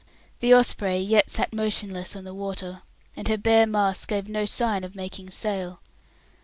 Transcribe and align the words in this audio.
The 0.39 0.51
Osprey 0.55 0.97
yet 0.97 1.29
sat 1.29 1.53
motionless 1.53 2.15
on 2.15 2.23
the 2.23 2.33
water, 2.33 2.81
and 3.15 3.27
her 3.27 3.37
bare 3.37 3.67
masts 3.67 4.07
gave 4.07 4.27
no 4.27 4.45
sign 4.45 4.83
of 4.83 4.95
making 4.95 5.29
sail. 5.29 5.79